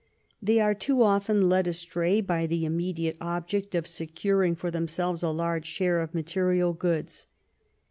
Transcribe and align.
They 0.41 0.59
are 0.59 0.73
too 0.73 1.03
often 1.03 1.47
led 1.47 1.67
astray 1.67 2.21
by 2.21 2.47
the 2.47 2.65
immediate 2.65 3.17
object 3.21 3.75
of 3.75 3.85
securing 3.85 4.55
for 4.55 4.71
themselves 4.71 5.21
a 5.21 5.29
large 5.29 5.67
share 5.67 6.01
of 6.01 6.15
material 6.15 6.73
goods. 6.73 7.27